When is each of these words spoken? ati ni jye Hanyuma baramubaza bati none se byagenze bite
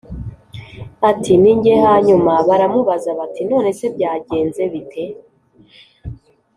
ati 1.09 1.33
ni 1.41 1.53
jye 1.61 1.73
Hanyuma 1.85 2.31
baramubaza 2.47 3.09
bati 3.19 3.41
none 3.51 3.69
se 3.77 3.85
byagenze 3.95 4.61
bite 4.73 5.03